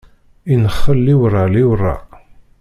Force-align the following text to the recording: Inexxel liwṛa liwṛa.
Inexxel 0.53 0.97
liwṛa 1.05 1.43
liwṛa. 1.53 1.95